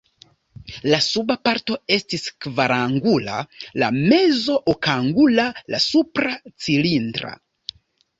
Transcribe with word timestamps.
La 0.91 0.99
suba 1.07 1.33
parto 1.47 1.75
estis 1.95 2.23
kvarangula, 2.45 3.35
la 3.83 3.89
mezo 3.97 4.55
okangula, 4.73 5.45
la 5.75 5.83
supra 5.89 6.33
cilindra. 6.69 7.35